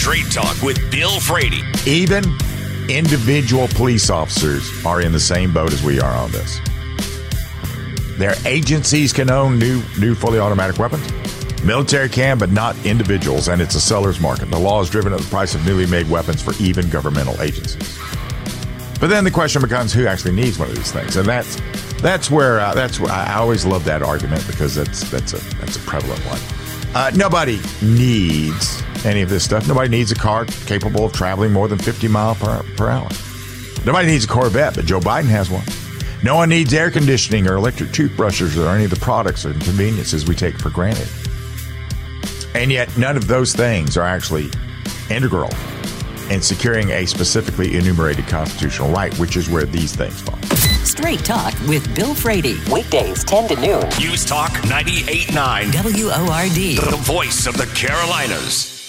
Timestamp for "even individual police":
1.84-4.08